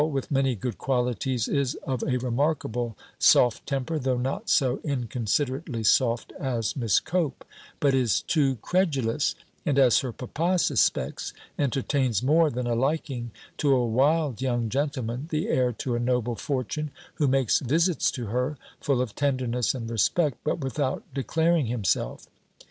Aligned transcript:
with 0.11 0.31
many 0.31 0.55
good 0.55 0.79
qualities, 0.79 1.47
is 1.47 1.75
of 1.83 2.01
a 2.01 2.17
remarkable 2.17 2.97
soft 3.19 3.67
temper, 3.67 3.99
though 3.99 4.17
not 4.17 4.49
so 4.49 4.79
inconsiderately 4.83 5.83
soft 5.83 6.31
as 6.39 6.75
Miss 6.75 6.99
Cope: 6.99 7.45
but 7.79 7.93
is 7.93 8.23
too 8.23 8.55
credulous; 8.63 9.35
and, 9.63 9.77
as 9.77 9.99
her 9.99 10.11
papa 10.11 10.57
suspects, 10.57 11.33
entertains 11.59 12.23
more 12.23 12.49
than 12.49 12.65
a 12.65 12.73
liking 12.73 13.29
to 13.57 13.75
a 13.75 13.85
wild 13.85 14.41
young 14.41 14.69
gentleman, 14.69 15.27
the 15.29 15.47
heir 15.49 15.71
to 15.73 15.93
a 15.93 15.99
noble 15.99 16.35
fortune, 16.35 16.89
who 17.17 17.27
makes 17.27 17.59
visits 17.59 18.09
to 18.09 18.25
her, 18.25 18.57
full 18.79 19.03
of 19.03 19.13
tenderness 19.13 19.75
and 19.75 19.87
respect, 19.87 20.39
but 20.43 20.57
without 20.61 21.03
declaring 21.13 21.67
himself. 21.67 22.25